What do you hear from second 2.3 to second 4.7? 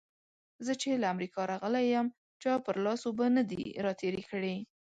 چا پر لاس اوبه نه دې راتېرې کړې.